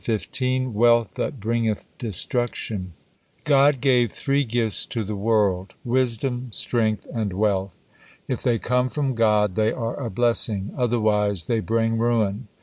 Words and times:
WEALTH 0.41 1.13
THAT 1.13 1.39
BRINGETH 1.39 1.87
DESTRUCTION 1.99 2.93
God 3.43 3.79
gave 3.81 4.11
three 4.11 4.43
gifts 4.43 4.87
to 4.87 5.03
the 5.03 5.15
world, 5.15 5.75
wisdom, 5.85 6.47
strength 6.51 7.05
and 7.13 7.31
wealth. 7.33 7.75
If 8.27 8.41
they 8.41 8.57
come 8.57 8.89
from 8.89 9.13
God, 9.13 9.53
they 9.53 9.71
are 9.71 9.99
a 9.99 10.09
blessing, 10.09 10.71
otherwise 10.75 11.45
they 11.45 11.59
bring 11.59 11.99
ruin. 11.99 12.47